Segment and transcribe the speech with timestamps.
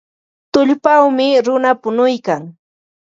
[0.51, 2.43] Tullpawmi runa punuykan.